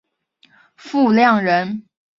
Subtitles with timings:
[0.75, 1.85] 傅亮人。